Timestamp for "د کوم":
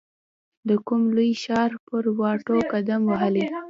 0.67-1.01